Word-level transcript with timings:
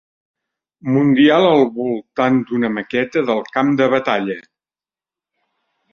Mundial 0.93 1.45
al 1.49 1.61
voltant 1.75 2.41
d'una 2.49 2.73
maqueta 2.79 3.25
del 3.31 3.45
camp 3.59 3.73
de 3.83 3.93
batalla. 3.97 4.43